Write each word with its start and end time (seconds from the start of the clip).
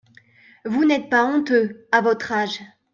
Vous 0.65 0.83
n’êtes 0.83 1.11
pas 1.11 1.27
honteux… 1.27 1.87
à 1.91 2.01
votre 2.01 2.31
âge! 2.31 2.61